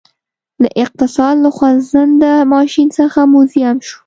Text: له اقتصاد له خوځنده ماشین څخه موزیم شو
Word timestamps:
له 0.61 0.69
اقتصاد 0.83 1.35
له 1.43 1.49
خوځنده 1.57 2.33
ماشین 2.53 2.87
څخه 2.97 3.19
موزیم 3.33 3.77
شو 3.87 3.97